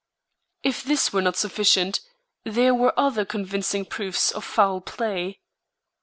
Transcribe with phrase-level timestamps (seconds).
[0.63, 1.99] If this were not sufficient,
[2.43, 5.41] there were other convincing proofs of foul play.